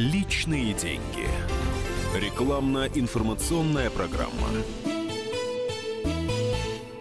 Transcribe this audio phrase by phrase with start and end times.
[0.00, 1.28] Личные деньги.
[2.16, 4.48] Рекламно-информационная программа.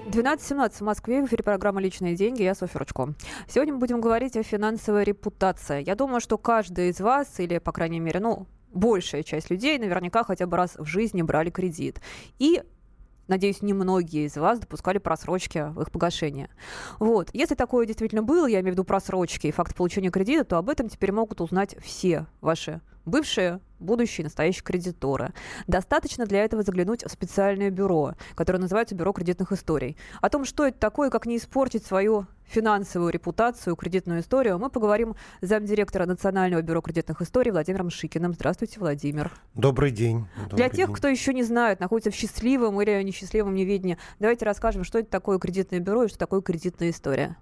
[0.08, 1.22] 12.17 в Москве.
[1.22, 2.44] В эфире программа «Личные деньги».
[2.44, 3.14] Я Софья Ручко.
[3.48, 5.82] Сегодня мы будем говорить о финансовой репутации.
[5.82, 10.26] Я думаю, что каждый из вас, или, по крайней мере, ну, большая часть людей наверняка
[10.26, 12.02] хотя бы раз в жизни брали кредит.
[12.38, 12.62] И
[13.30, 16.50] надеюсь, немногие из вас допускали просрочки в их погашение.
[17.00, 17.30] Вот.
[17.34, 20.70] Если такое действительно было, я имею в виду просрочки и факт получения кредита, то об
[20.70, 25.34] этом теперь могут узнать все ваши бывшие будущие настоящие кредиторы.
[25.68, 29.98] Достаточно для этого заглянуть в специальное бюро, которое называется Бюро кредитных историй.
[30.22, 35.16] О том, что это такое, как не испортить свою финансовую репутацию, кредитную историю, мы поговорим
[35.42, 38.34] с замдиректора Национального бюро кредитных историй Владимиром Шикиным.
[38.34, 39.32] Здравствуйте, Владимир.
[39.54, 40.28] Добрый день.
[40.36, 40.96] Добрый Для тех, день.
[40.96, 45.38] кто еще не знает, находится в счастливом или несчастливом неведении, давайте расскажем, что это такое
[45.38, 47.38] кредитное бюро и что такое кредитная история.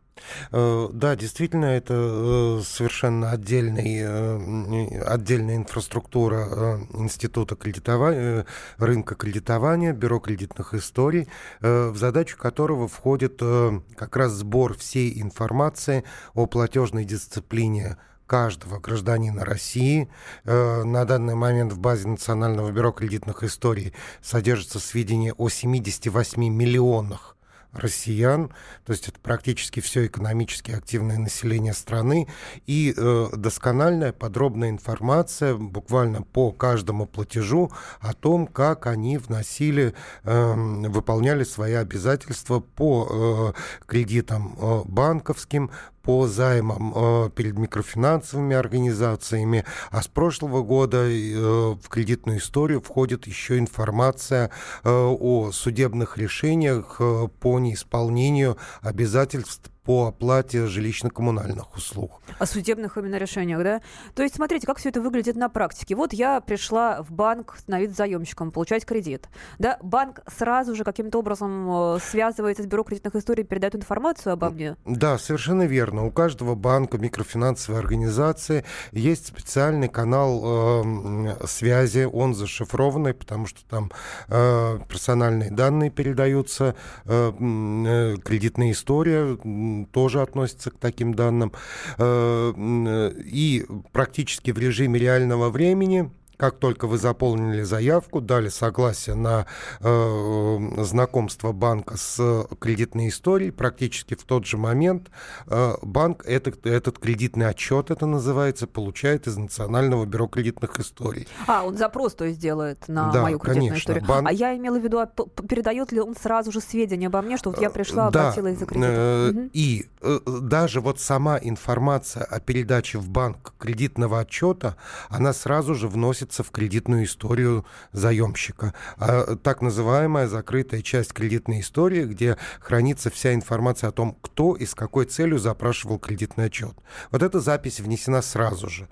[0.51, 8.45] Э, да, действительно, это э, совершенно отдельный, э, отдельная инфраструктура Института кредитования,
[8.77, 11.27] рынка кредитования, Бюро кредитных историй,
[11.61, 16.03] в задачу которого входит как раз сбор всей информации
[16.33, 20.09] о платежной дисциплине каждого гражданина России.
[20.43, 27.36] На данный момент в базе Национального бюро кредитных историй содержится сведения о 78 миллионах
[27.79, 28.49] россиян,
[28.85, 32.27] то есть это практически все экономически активное население страны,
[32.65, 40.53] и э, доскональная подробная информация буквально по каждому платежу о том, как они вносили, э,
[40.53, 45.71] выполняли свои обязательства по э, кредитам э, банковским,
[46.07, 53.27] по займам э, перед микрофинансовыми организациями, а с прошлого года э, в кредитную историю входит
[53.27, 54.49] еще информация
[54.85, 57.01] э, о судебных решениях
[57.41, 62.21] по неисполнению обязательств по оплате жилищно-коммунальных услуг.
[62.37, 63.81] О судебных именно решениях, да?
[64.15, 65.95] То есть, смотрите, как все это выглядит на практике.
[65.95, 69.29] Вот я пришла в банк становиться заемщиком, получать кредит.
[69.59, 74.49] Да, банк сразу же каким-то образом э, связывается с бюро кредитных историй, передает информацию обо
[74.49, 74.75] мне?
[74.85, 76.05] Да, совершенно верно.
[76.05, 83.89] У каждого банка, микрофинансовой организации есть специальный канал э, связи, он зашифрованный, потому что там
[84.27, 86.75] э, персональные данные передаются,
[87.05, 89.37] э, э, кредитная история
[89.85, 91.51] тоже относится к таким данным.
[91.97, 99.47] Э, и практически в режиме реального времени как только вы заполнили заявку, дали согласие на
[99.81, 105.09] э, знакомство банка с кредитной историей, практически в тот же момент
[105.47, 111.27] э, банк этот, этот кредитный отчет, это называется, получает из Национального бюро кредитных историй.
[111.47, 114.05] А, он запрос, то есть, делает на да, мою кредитную конечно, историю.
[114.07, 114.29] Банк...
[114.29, 117.49] А я имела в виду, а передает ли он сразу же сведения обо мне, что
[117.49, 118.93] вот я пришла, да, обратилась за кредитом?
[118.93, 119.49] Э, угу.
[119.53, 124.75] И э, даже вот сама информация о передаче в банк кредитного отчета,
[125.09, 128.73] она сразу же вносит вносится в кредитную историю заемщика.
[128.97, 134.65] А, так называемая закрытая часть кредитной истории, где хранится вся информация о том, кто и
[134.65, 136.75] с какой целью запрашивал кредитный отчет.
[137.11, 138.87] Вот эта запись внесена сразу же.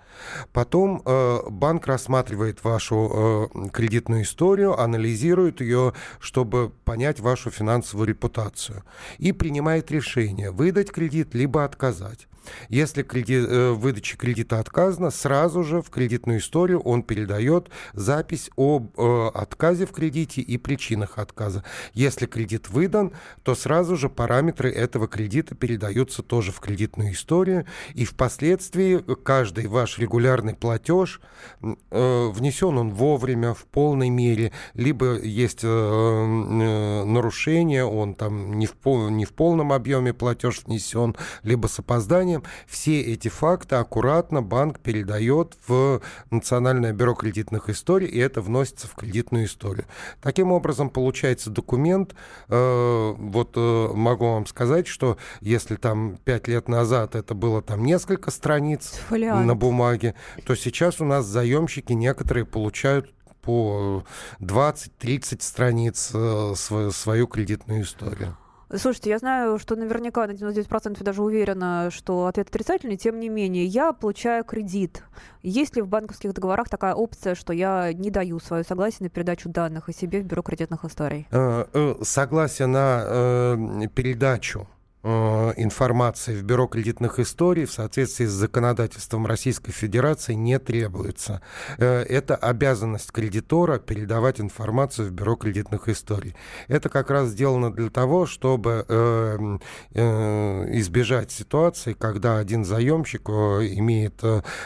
[0.53, 8.83] Потом э, банк рассматривает вашу э, кредитную историю, анализирует ее, чтобы понять вашу финансовую репутацию
[9.19, 12.27] и принимает решение выдать кредит либо отказать.
[12.69, 18.91] Если кредит, э, выдача кредита отказана, сразу же в кредитную историю он передает запись об
[18.97, 21.63] э, отказе в кредите и причинах отказа.
[21.93, 23.13] Если кредит выдан,
[23.43, 29.97] то сразу же параметры этого кредита передаются тоже в кредитную историю, и впоследствии каждый ваш
[29.97, 31.21] регулярный платеж
[31.61, 38.67] э, внесен он вовремя, в полной мере, либо есть э, э, нарушение, он там не
[38.67, 38.75] в,
[39.09, 42.43] не в полном объеме платеж внесен, либо с опозданием, образованием.
[42.67, 46.01] Все эти факты аккуратно банк передает в
[46.31, 49.85] Национальное бюро кредитных историй, и это вносится в кредитную историю.
[50.21, 52.15] Таким образом, получается документ,
[52.49, 57.83] э, вот э, могу вам сказать, что если там пять лет назад это было там
[57.83, 59.45] несколько страниц Фолиант.
[59.45, 60.15] на бумаге,
[60.45, 63.11] то сейчас у нас заемщики некоторые получают
[63.41, 64.03] по
[64.39, 68.35] 20-30 страниц э, свою, свою кредитную историю.
[68.73, 72.97] Слушайте, я знаю, что наверняка на 99% даже уверена, что ответ отрицательный.
[72.97, 75.03] Тем не менее, я получаю кредит.
[75.43, 79.49] Есть ли в банковских договорах такая опция, что я не даю свое согласие на передачу
[79.49, 81.27] данных о себе в бюро кредитных историй?
[81.31, 84.67] Э, э, согласие на э, передачу
[85.05, 91.41] информации в Бюро кредитных историй в соответствии с законодательством Российской Федерации не требуется.
[91.77, 96.35] Э, это обязанность кредитора передавать информацию в Бюро кредитных историй.
[96.67, 99.57] Это как раз сделано для того, чтобы э,
[99.93, 104.21] избежать ситуации, когда один заемщик имеет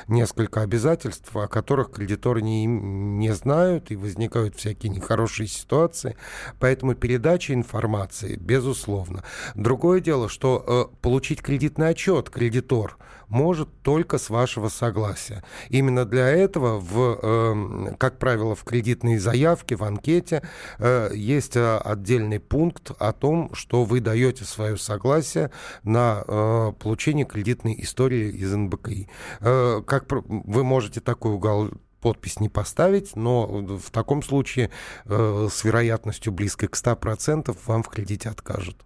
[0.08, 6.16] несколько обязательств, о которых кредиторы не, не знают, и возникают всякие нехорошие ситуации.
[6.60, 9.24] Поэтому передача информации, безусловно.
[9.56, 12.98] Другое дело, что э, получить кредитный отчет кредитор
[13.28, 15.44] может только с вашего согласия.
[15.70, 20.42] Именно для этого, в, э, как правило, в кредитной заявке, в анкете
[20.80, 25.52] э, есть э, отдельный пункт о том, что вы даете свое согласие
[25.84, 29.08] на э, получение кредитной истории из НБКИ.
[29.42, 31.70] Э, как вы можете такой угол
[32.02, 34.72] подпись не поставить, но в таком случае
[35.06, 38.86] э, с вероятностью близкой к 100% вам в кредите откажут.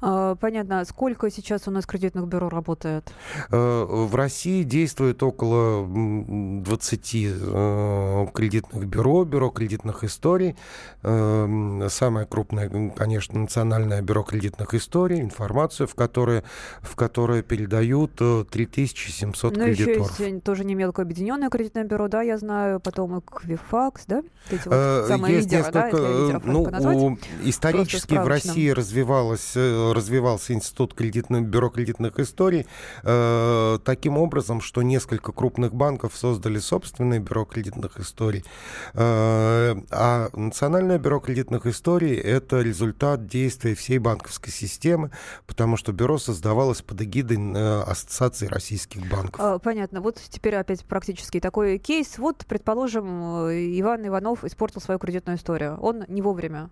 [0.00, 0.84] А, понятно.
[0.84, 3.12] Сколько сейчас у нас кредитных бюро работает?
[3.50, 10.56] Э, в России действует около 20 э, кредитных бюро, бюро кредитных историй.
[11.02, 16.44] Э, самое крупное, конечно, Национальное бюро кредитных историй, информацию, в которое,
[16.80, 20.12] в которое передают 3700 ну, кредиторов.
[20.18, 24.22] еще есть тоже не мелкое объединенное кредитное бюро, да, я знаю, потом Эквифакс, да?
[24.50, 31.46] Эти вот самые есть лидеры, несколько, да, ну, исторически в России развивалась развивался Институт кредитных,
[31.46, 32.66] бюро кредитных историй
[33.02, 38.44] э, таким образом, что несколько крупных банков создали собственное бюро кредитных историй,
[38.94, 45.10] э, а Национальное бюро кредитных историй— это результат действия всей банковской системы,
[45.46, 49.40] потому что бюро создавалось под эгидой э, Ассоциации российских банков.
[49.40, 50.00] А, понятно.
[50.00, 52.18] Вот теперь опять практически такой кейс.
[52.18, 55.78] Вот, предположим, э, Иван Иванов испортил свою кредитную историю.
[55.80, 56.70] Он не вовремя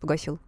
[0.00, 0.38] погасил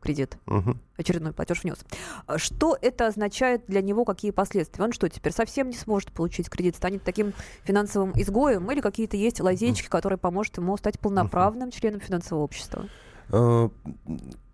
[0.00, 0.38] кредит.
[0.46, 0.76] Угу.
[0.96, 1.78] Очередной платеж внес.
[2.26, 4.84] А что это означает для него, какие последствия?
[4.84, 7.32] Он что, теперь совсем не сможет получить кредит, станет таким
[7.64, 9.90] финансовым изгоем или какие-то есть лазейки, угу.
[9.90, 11.76] которые поможет ему стать полноправным угу.
[11.76, 12.86] членом финансового общества?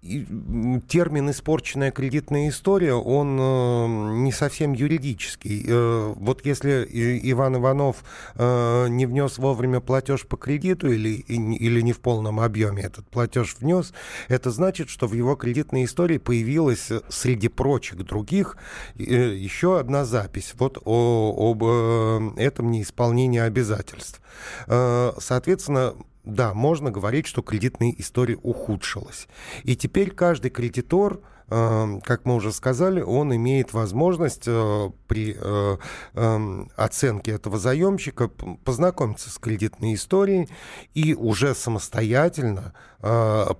[0.04, 3.86] Термин «испорченная кредитная история», он э,
[4.18, 5.64] не совсем юридический.
[5.66, 6.86] Э, вот если
[7.22, 8.04] Иван Иванов
[8.34, 13.56] э, не внес вовремя платеж по кредиту или, или не в полном объеме этот платеж
[13.58, 13.94] внес,
[14.28, 18.58] это значит, что в его кредитной истории появилась среди прочих других
[18.96, 24.20] еще одна запись вот о, об этом неисполнении обязательств.
[24.66, 29.28] Соответственно, да, можно говорить, что кредитная история ухудшилась.
[29.62, 35.76] И теперь каждый кредитор, э, как мы уже сказали, он имеет возможность э, при э,
[36.14, 40.48] эм, оценке этого заемщика познакомиться с кредитной историей
[40.94, 42.74] и уже самостоятельно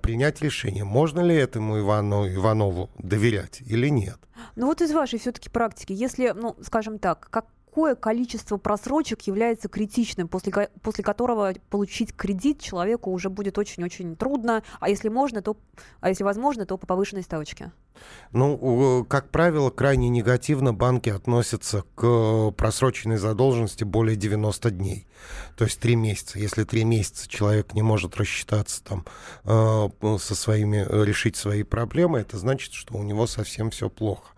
[0.01, 4.17] принять решение, можно ли этому Ивану Иванову доверять или нет.
[4.55, 7.45] Ну вот из вашей все-таки практики, если, ну, скажем так, как
[7.75, 14.63] какое количество просрочек является критичным, после, после которого получить кредит человеку уже будет очень-очень трудно,
[14.79, 15.57] а если можно, то,
[15.99, 17.73] а если возможно, то по повышенной ставочке?
[18.31, 25.05] Ну, как правило, крайне негативно банки относятся к просроченной задолженности более 90 дней.
[25.57, 26.39] То есть 3 месяца.
[26.39, 29.05] Если 3 месяца человек не может рассчитаться там
[29.43, 34.34] э, со своими, решить свои проблемы, это значит, что у него совсем все плохо.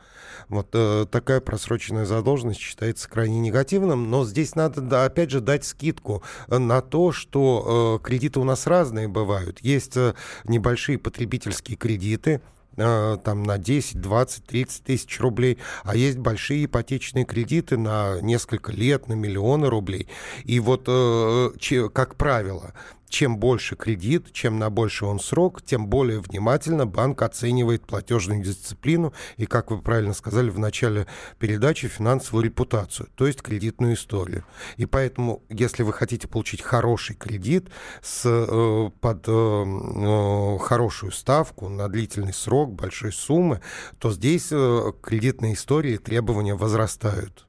[0.50, 5.66] Вот э, такая просроченная задолженность считается крайне негативным, но здесь надо, да, опять же, дать
[5.66, 9.60] скидку на то, что э, кредиты у нас разные бывают.
[9.62, 10.14] Есть э,
[10.46, 12.42] небольшие потребительские кредиты,
[12.78, 18.72] э, там на 10, 20, 30 тысяч рублей, а есть большие ипотечные кредиты на несколько
[18.72, 20.08] лет, на миллионы рублей.
[20.44, 21.52] И вот, э,
[21.94, 22.74] как правило,
[23.10, 29.14] чем больше кредит, чем на больший он срок, тем более внимательно банк оценивает платежную дисциплину
[29.38, 31.08] и, как вы правильно сказали в начале
[31.40, 34.44] передачи, финансовую репутацию, то есть кредитную историю.
[34.78, 37.70] И поэтому, если вы хотите получить хороший кредит
[38.02, 43.62] с, э, под э, э, хорошую ставку на длительный срок, большой суммы,
[44.00, 47.47] то здесь э, кредитные истории требования возрастают.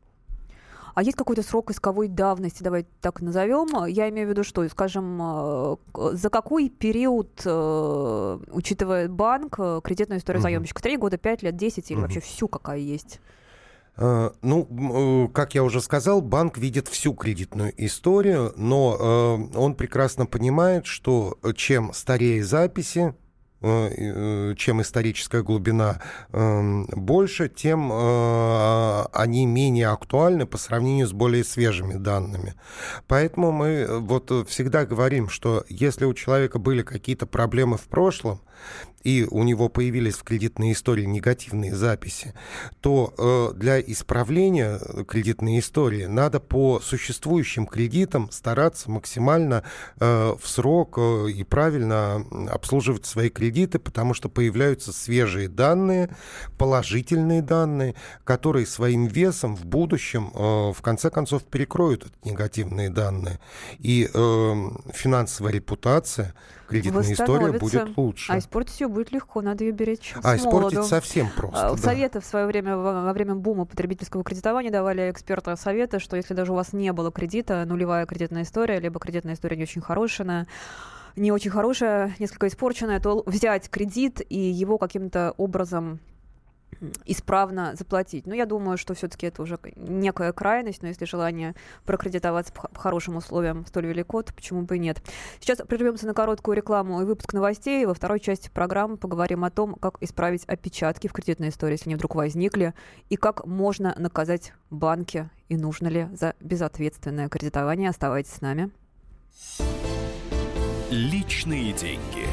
[0.99, 3.85] А есть какой-то срок исковой давности, давайте так назовем.
[3.85, 5.76] Я имею в виду, что, скажем, э,
[6.14, 10.83] за какой период э, учитывает банк э, кредитную историю заемщика?
[10.83, 13.21] Три года, пять лет, десять или вообще всю какая есть?
[13.97, 21.38] Ну, как я уже сказал, банк видит всю кредитную историю, но он прекрасно понимает, что
[21.55, 23.14] чем старее записи,
[23.60, 26.00] чем историческая глубина
[26.32, 32.54] эм, больше, тем э, они менее актуальны по сравнению с более свежими данными.
[33.08, 38.40] Поэтому мы вот всегда говорим, что если у человека были какие-то проблемы в прошлом,
[39.04, 42.34] и у него появились в кредитной истории негативные записи,
[42.80, 49.62] то э, для исправления кредитной истории надо по существующим кредитам стараться максимально
[50.00, 56.10] э, в срок э, и правильно обслуживать свои кредиты, потому что появляются свежие данные,
[56.58, 63.38] положительные данные, которые своим весом в будущем э, в конце концов перекроют эти негативные данные.
[63.78, 64.54] И э,
[64.92, 66.34] финансовая репутация
[66.68, 68.32] кредитная история будет лучше.
[68.32, 71.76] А испортить ее будет легко, надо ее беречь А испортить совсем просто, а, да.
[71.76, 76.52] Советы в свое время, во время бума потребительского кредитования давали эксперты советы, что если даже
[76.52, 80.47] у вас не было кредита, нулевая кредитная история, либо кредитная история не очень хорошая,
[81.17, 86.00] не очень хорошая, несколько испорченная, то взять кредит и его каким-то образом
[87.04, 88.26] исправно заплатить.
[88.26, 93.16] Но я думаю, что все-таки это уже некая крайность, но если желание прокредитоваться по хорошим
[93.16, 95.02] условиям столь велико, то почему бы и нет.
[95.40, 97.84] Сейчас прервемся на короткую рекламу и выпуск новостей.
[97.87, 101.96] Во второй части программы поговорим о том, как исправить опечатки в кредитной истории, если они
[101.96, 102.75] вдруг возникли,
[103.08, 107.90] и как можно наказать банки, и нужно ли за безответственное кредитование.
[107.90, 108.70] Оставайтесь с нами.
[110.90, 112.26] Личные деньги.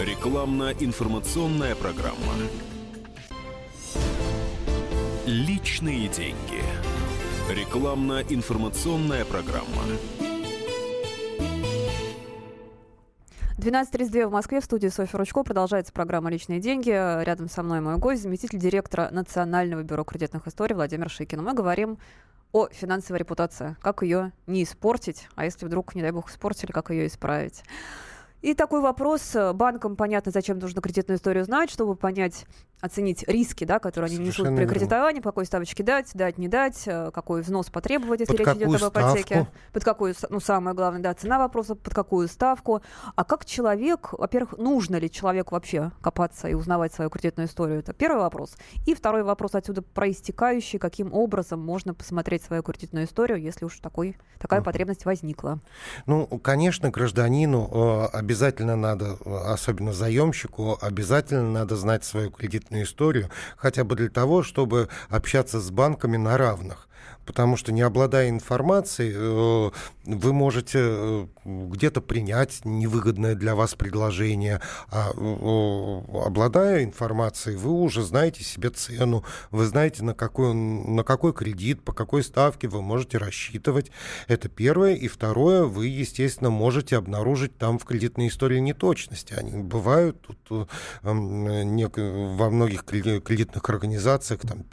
[0.00, 2.34] Рекламно-информационная программа.
[5.26, 6.62] Личные деньги.
[7.50, 9.82] Рекламно-информационная программа.
[13.56, 15.42] 12.32 в Москве, в студии Софья Ручко.
[15.42, 16.90] Продолжается программа «Личные деньги».
[17.24, 21.42] Рядом со мной мой гость, заместитель директора Национального бюро кредитных историй Владимир Шикин.
[21.42, 21.96] Мы говорим
[22.52, 23.78] о финансовой репутации.
[23.80, 27.62] Как ее не испортить, а если вдруг, не дай бог, испортили, как ее исправить.
[28.42, 29.34] И такой вопрос.
[29.54, 32.44] Банкам понятно, зачем нужно кредитную историю знать, чтобы понять,
[32.80, 36.82] оценить риски, да, которые они несут при кредитовании, по какой ставочке дать, дать, не дать,
[36.86, 39.34] э, какой взнос потребовать, если под речь идет об ипотеке.
[39.34, 39.52] Ставку?
[39.72, 42.82] Под какую, ну, самое главное, да, цена вопроса, под какую ставку.
[43.16, 47.78] А как человек, во-первых, нужно ли человеку вообще копаться и узнавать свою кредитную историю?
[47.78, 48.56] Это первый вопрос.
[48.86, 54.16] И второй вопрос отсюда проистекающий, каким образом можно посмотреть свою кредитную историю, если уж такой,
[54.38, 54.64] такая mm.
[54.64, 55.60] потребность возникла.
[56.06, 63.30] Ну, конечно, гражданину э, обязательно надо, особенно заемщику, обязательно надо знать свою кредитную кредитную историю,
[63.56, 66.88] хотя бы для того, чтобы общаться с банками на равных
[67.24, 69.70] потому что не обладая информацией, э,
[70.04, 78.02] вы можете э, где-то принять невыгодное для вас предложение, а э, обладая информацией, вы уже
[78.02, 83.18] знаете себе цену, вы знаете, на какой, на какой кредит, по какой ставке вы можете
[83.18, 83.90] рассчитывать.
[84.28, 84.94] Это первое.
[84.94, 89.34] И второе, вы, естественно, можете обнаружить там в кредитной истории неточности.
[89.34, 90.68] Они бывают тут
[91.02, 91.14] во
[92.50, 94.64] многих кредитных организациях там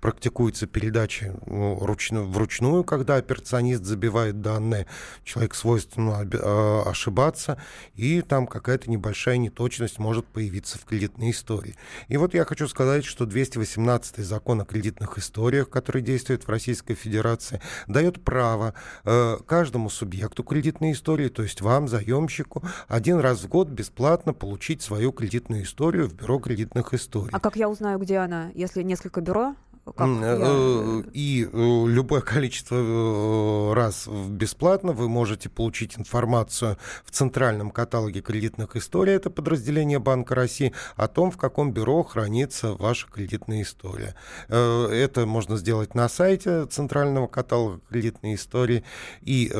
[0.00, 4.86] практикуется передача ну, ручную, вручную, когда операционист забивает данные,
[5.24, 7.58] человек свойственно а, ошибаться,
[7.94, 11.76] и там какая-то небольшая неточность может появиться в кредитной истории.
[12.08, 16.94] И вот я хочу сказать, что 218 закон о кредитных историях, который действует в Российской
[16.94, 23.48] Федерации, дает право э, каждому субъекту кредитной истории, то есть вам, заемщику, один раз в
[23.48, 27.30] год бесплатно получить свою кредитную историю в бюро кредитных историй.
[27.32, 30.36] А как я узнаю, где она, если несколько бюро как я...
[30.40, 38.20] Э, и э, любое количество э, раз бесплатно вы можете получить информацию в центральном каталоге
[38.20, 44.14] кредитных историй, это подразделение Банка России, о том, в каком бюро хранится ваша кредитная история.
[44.48, 48.84] Это можно сделать на сайте центрального каталога кредитной истории.
[49.22, 49.50] И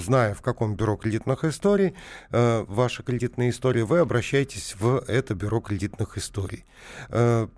[0.00, 1.94] зная, в каком бюро кредитных историй
[2.30, 6.64] ваша кредитная история, вы обращаетесь в это бюро кредитных историй.
[7.08, 7.48] К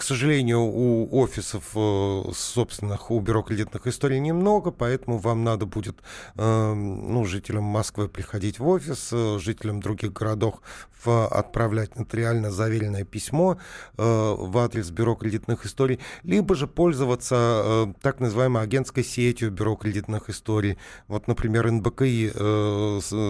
[0.00, 5.96] сожалению, у офисов э, собственных у бюро кредитных историй немного, поэтому вам надо будет
[6.36, 10.56] эм, ну, жителям Москвы приходить в офис, э, жителям других городов
[11.06, 13.58] отправлять нотариально заверенное письмо
[13.98, 20.30] э, в адрес бюро кредитных историй, либо же пользоваться так называемой агентской сетью бюро кредитных
[20.30, 20.78] историй.
[21.06, 22.32] Вот, например, НБКИ,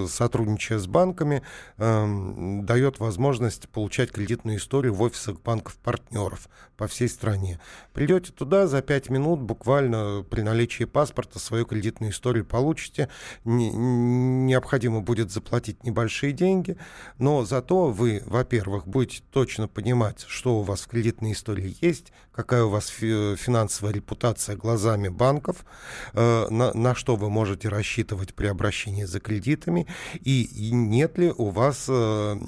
[0.07, 1.43] сотрудничая с банками,
[1.79, 7.59] эм, дает возможность получать кредитную историю в офисах банков-партнеров по всей стране.
[7.93, 13.09] Придете туда, за 5 минут буквально при наличии паспорта свою кредитную историю получите.
[13.45, 16.77] необходимо будет заплатить небольшие деньги,
[17.19, 22.65] но зато вы, во-первых, будете точно понимать, что у вас в кредитной истории есть, какая
[22.65, 25.65] у вас финансовая репутация глазами банков,
[26.13, 31.33] э, на, на что вы можете рассчитывать при обращении за кредитами, и, и нет ли
[31.37, 31.93] у вас э,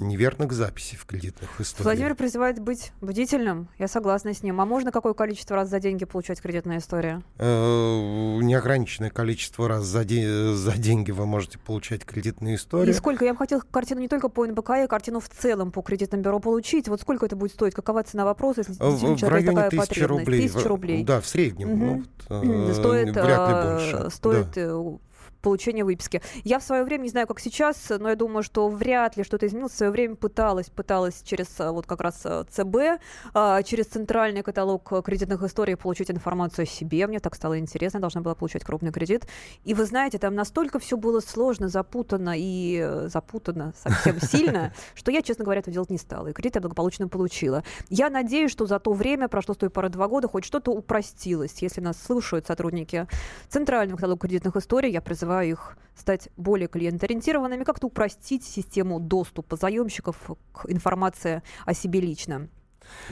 [0.01, 1.85] неверных записей в кредитных историях.
[1.85, 4.59] Владимир призывает быть бдительным, я согласна с ним.
[4.59, 7.21] А можно какой количество раз за деньги получать кредитная история?
[7.37, 7.45] Э,
[8.41, 12.91] неограниченное количество раз за, де- за деньги вы можете получать кредитные истории.
[12.91, 13.25] И сколько?
[13.25, 16.39] Я бы хотела картину не только по НБК, а картину в целом по кредитным бюро
[16.39, 16.87] получить.
[16.87, 17.73] Вот сколько это будет стоить?
[17.73, 20.41] Какова цена вопроса, если В, действительно в человек районе тысячи рублей.
[20.47, 21.03] Тысяча В- рублей.
[21.03, 21.67] Да, в среднем.
[21.69, 22.05] Мгм.
[22.29, 24.09] ну, вот, э, Стоит, вряд ли э, больше.
[24.15, 24.97] стоит Да.
[25.47, 26.21] Получение выписки.
[26.43, 29.47] Я в свое время, не знаю, как сейчас, но я думаю, что вряд ли что-то
[29.47, 29.71] изменилось.
[29.71, 33.01] В свое время пыталась, пыталась через э, вот как раз э, ЦБ,
[33.33, 37.07] а, через центральный каталог кредитных историй получить информацию о себе.
[37.07, 39.25] Мне так стало интересно, я должна была получать крупный кредит.
[39.63, 45.11] И вы знаете, там настолько все было сложно, запутано и э, запутано совсем сильно, что
[45.11, 46.27] я, честно говоря, это делать не стала.
[46.27, 47.63] И кредит я благополучно получила.
[47.87, 51.53] Я надеюсь, что за то время, прошло с той поры два года, хоть что-то упростилось.
[51.61, 53.07] Если нас слушают сотрудники
[53.47, 60.31] Центрального каталога кредитных историй, я призываю их стать более клиентоориентированными, как-то упростить систему доступа заемщиков
[60.53, 62.49] к информации о себе лично.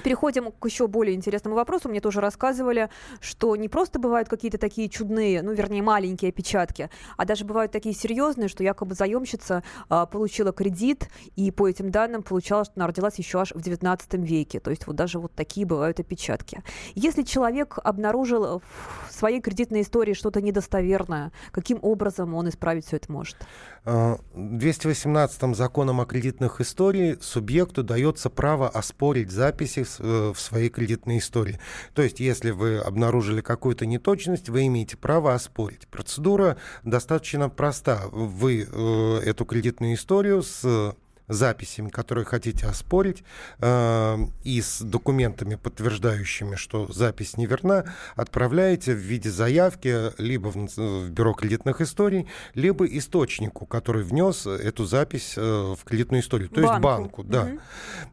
[0.03, 1.89] Переходим к еще более интересному вопросу.
[1.89, 2.89] Мне тоже рассказывали,
[3.19, 7.95] что не просто бывают какие-то такие чудные, ну, вернее, маленькие опечатки, а даже бывают такие
[7.95, 13.15] серьезные, что якобы заемщица а, получила кредит, и по этим данным получала, что она родилась
[13.15, 14.59] еще аж в 19 веке.
[14.59, 16.63] То есть вот даже вот такие бывают опечатки.
[16.95, 18.61] Если человек обнаружил
[19.09, 23.37] в своей кредитной истории что-то недостоверное, каким образом он исправить все это может?
[23.85, 29.31] Э, 218 законом о кредитных историях субъекту дается право оспорить
[29.65, 31.59] записи э, в своей кредитной истории.
[31.93, 35.87] То есть, если вы обнаружили какую-то неточность, вы имеете право оспорить.
[35.87, 38.03] Процедура достаточно проста.
[38.11, 40.95] Вы э, эту кредитную историю с
[41.27, 43.23] записями, которые хотите оспорить,
[43.59, 51.09] э, и с документами, подтверждающими, что запись неверна, отправляете в виде заявки либо в, в
[51.09, 56.79] бюро кредитных историй, либо источнику, который внес эту запись э, в кредитную историю, то есть
[56.79, 57.49] банку, да.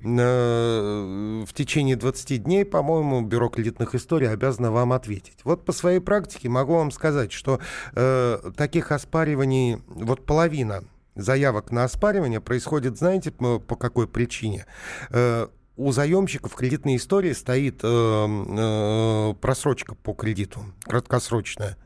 [0.03, 5.39] Э, В течение 20 дней, по-моему, бюро кредитных историй обязано вам ответить.
[5.45, 7.61] Вот по своей практике могу вам сказать, что
[7.95, 14.67] э, таких оспариваний, вот половина заявок на оспаривание происходит, знаете, по какой причине?
[15.11, 21.77] Э, у заемщиков кредитной истории стоит э, э, просрочка по кредиту, краткосрочная.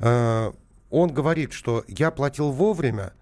[0.00, 3.12] Он говорит, что я платил вовремя,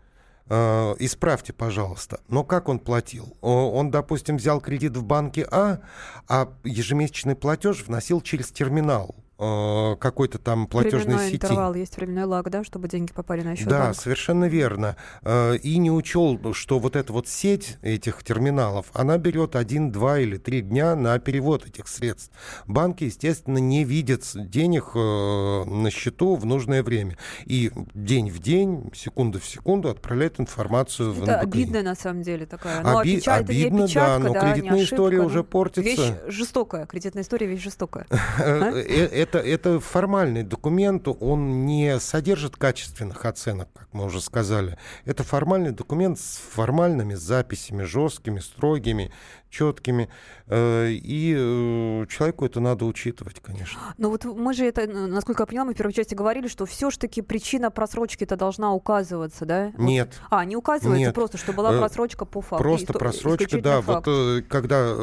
[0.49, 2.21] исправьте, пожалуйста.
[2.29, 3.37] Но как он платил?
[3.41, 5.81] Он, допустим, взял кредит в банке А,
[6.29, 11.37] а ежемесячный платеж вносил через терминал какой-то там платежной Временной сети.
[11.37, 14.01] интервал есть временной лаг, да, чтобы деньги попали на счет Да, банка.
[14.01, 14.97] совершенно верно.
[15.23, 20.19] Э, И не учел, что вот эта вот сеть этих терминалов, она берет один, два
[20.21, 22.31] или три дня на перевод этих средств.
[22.67, 27.19] Банки, естественно, не видят денег э, на счету в нужное время.
[27.45, 32.47] И день в день, секунду в секунду отправляют информацию в Это обидно на самом деле
[32.47, 32.83] такая.
[32.83, 35.83] Ну, Оби- это не обидно, опечатка, да, но не кредитная ошибка, история ну, уже портится.
[35.83, 36.87] Вещь жестокая.
[36.87, 38.07] Кредитная история вещь жестокая.
[39.27, 44.79] Это, это формальный документ, он не содержит качественных оценок, как мы уже сказали.
[45.05, 49.11] Это формальный документ с формальными записями, жесткими, строгими,
[49.57, 50.09] четкими.
[50.49, 53.81] Э, И э, человеку это надо учитывать, конечно.
[53.99, 56.91] Но вот мы же это, насколько я поняла, мы в первой части говорили, что все
[56.91, 59.73] ж таки причина просрочки-то должна указываться, да?
[59.77, 60.21] Вот- Нет.
[60.31, 61.15] А, не указывается, Нет.
[61.15, 62.63] просто, что была Э, просрочка по факту.
[62.63, 63.81] Просто Исто- просрочка, да.
[63.83, 64.07] факт.
[64.07, 64.95] Вот когда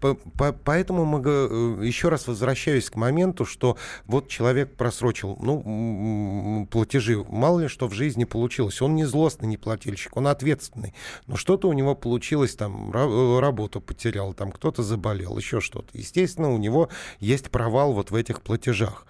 [0.00, 1.18] по- по- поэтому мы
[1.86, 7.92] еще раз возвращаюсь к моменту, что вот человек просрочил, ну платежи, мало ли что в
[7.92, 8.82] жизни получилось.
[8.82, 10.94] Он не злостный, не плательщик, он ответственный.
[11.26, 15.88] Но что-то у него получилось, там ра- э, работу потерял, там кто-то заболел, еще что-то.
[15.98, 16.88] Естественно, у него
[17.20, 19.06] есть провал вот в этих платежах.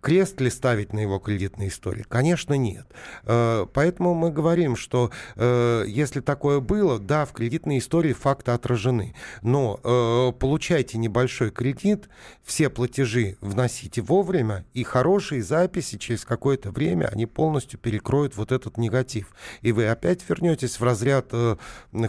[0.00, 2.04] Крест ли ставить на его кредитной истории?
[2.08, 2.86] Конечно, нет.
[3.24, 9.14] Э, Поэтому мы говорим, что э, если такое было, да, в кредитной истории факты отражены.
[9.42, 12.08] Но э, получайте небольшой кредит,
[12.42, 18.78] все платежи вносите вовремя, и хорошие записи через какое-то время, они полностью перекроют вот этот
[18.78, 19.34] негатив.
[19.60, 21.32] И вы опять вернетесь в разряд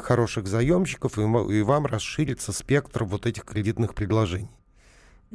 [0.01, 4.60] хороших заемщиков, и вам расширится спектр вот этих кредитных предложений.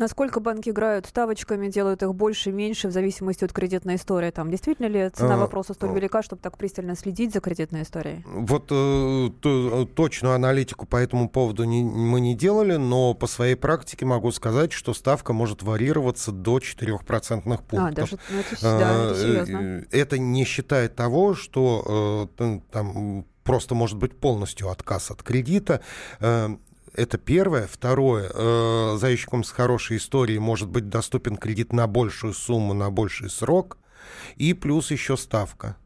[0.00, 4.30] Насколько банки играют ставочками, делают их больше, меньше, в зависимости от кредитной истории?
[4.30, 5.92] Там действительно ли цена А, вопроса столь а.
[5.94, 8.22] велика, чтобы так пристально следить за кредитной историей?
[8.26, 13.54] Вот э, то- точную аналитику по этому поводу не- мы не делали, но по своей
[13.54, 17.88] практике могу сказать, что ставка может варьироваться до 4% пунктов.
[17.88, 19.58] А, даже ну, это, с- да, это А, серьезно.
[19.58, 25.80] э, Это не считая того, что э, там просто может быть полностью отказ от кредита.
[26.20, 26.50] Э,
[26.96, 27.66] Это первое.
[27.66, 28.30] Второе.
[28.32, 33.76] э, Заемщикам с хорошей историей может быть доступен кредит на большую сумму, на больший срок.
[34.36, 35.76] И плюс еще ставка.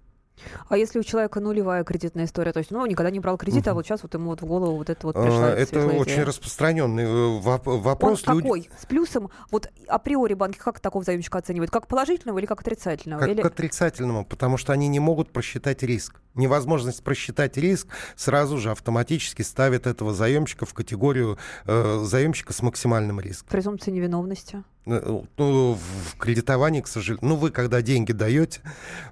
[0.69, 3.71] А если у человека нулевая кредитная история, то есть, ну, никогда не брал кредит, угу.
[3.71, 6.13] а вот сейчас вот ему вот в голову вот это вот пришла а, Это очень
[6.13, 6.25] идея.
[6.25, 8.23] распространенный э, вопрос.
[8.27, 8.43] Он Люди...
[8.43, 8.71] какой?
[8.79, 9.31] С плюсом?
[9.51, 11.71] Вот априори банки как такого заемщика оценивают?
[11.71, 13.21] Как положительного или как отрицательного?
[13.21, 13.43] Как или...
[13.43, 16.21] к отрицательному, потому что они не могут просчитать риск.
[16.35, 23.21] Невозможность просчитать риск сразу же автоматически ставит этого заемщика в категорию э, заемщика с максимальным
[23.21, 23.49] риском.
[23.51, 24.63] Презумпция невиновности.
[24.87, 28.61] Э, ну, в кредитовании, к сожалению, ну, вы когда деньги даете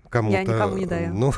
[0.08, 0.38] кому-то...
[0.38, 1.12] Я никому не даю.
[1.12, 1.32] Ну,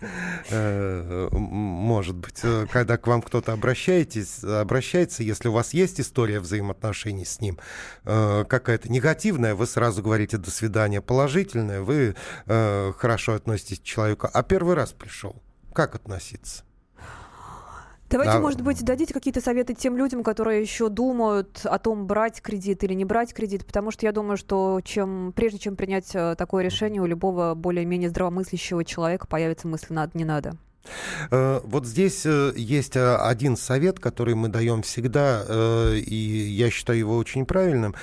[0.50, 6.40] э, может быть, э, когда к вам кто-то обращается, обращается, если у вас есть история
[6.40, 7.58] взаимоотношений с ним,
[8.04, 12.14] какая-то негативная, вы сразу говорите «до свидания», положительная, вы
[12.46, 15.35] хорошо относитесь к человеку, а первый раз пришел,
[15.76, 16.64] как относиться?
[18.08, 18.40] Давайте, а...
[18.40, 22.94] может быть, дадите какие-то советы тем людям, которые еще думают о том, брать кредит или
[22.94, 27.02] не брать кредит, потому что я думаю, что чем, прежде чем принять э, такое решение,
[27.02, 30.56] у любого более-менее здравомыслящего человека появится мысль «надо, не надо».
[31.32, 35.42] Э, вот здесь э, есть один совет, который мы даем всегда,
[35.92, 37.96] и я считаю его очень правильным.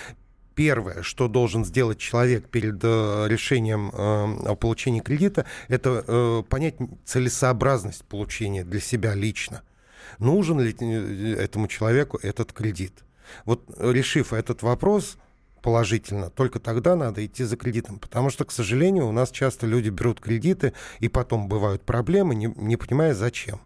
[0.55, 8.79] Первое, что должен сделать человек перед решением о получении кредита, это понять целесообразность получения для
[8.79, 9.63] себя лично
[10.19, 13.03] нужен ли э, этому человеку этот кредит.
[13.45, 15.17] Вот решив этот вопрос
[15.61, 17.99] положительно, только тогда надо идти за кредитом.
[17.99, 22.53] Потому что, к сожалению, у нас часто люди берут кредиты, и потом бывают проблемы, не,
[22.57, 23.61] не понимая зачем.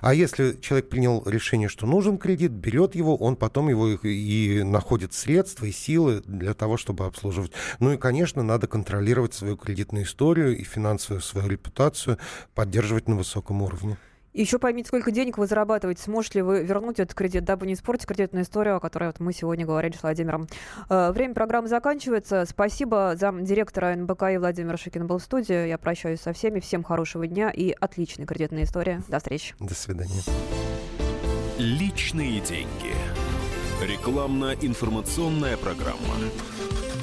[0.00, 5.12] А если человек принял решение, что нужен кредит, берет его, он потом его и находит
[5.12, 7.52] средства и силы для того, чтобы обслуживать.
[7.78, 12.18] Ну и, конечно, надо контролировать свою кредитную историю и финансовую свою репутацию,
[12.54, 13.98] поддерживать на высоком уровне.
[14.32, 18.06] Еще поймите, сколько денег вы зарабатываете, сможете ли вы вернуть этот кредит, дабы не испортить
[18.06, 20.46] кредитную историю, о которой вот мы сегодня говорили с Владимиром.
[20.88, 22.44] Э, время программы заканчивается.
[22.48, 23.14] Спасибо.
[23.16, 25.68] Зам директора НБК и Владимир Шикин был в студии.
[25.68, 26.60] Я прощаюсь со всеми.
[26.60, 29.02] Всем хорошего дня и отличной кредитной истории.
[29.08, 29.54] До встречи.
[29.58, 30.22] До свидания.
[31.58, 32.94] Личные деньги.
[33.82, 36.14] Рекламно-информационная программа.